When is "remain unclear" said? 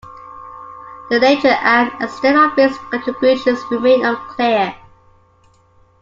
3.69-4.73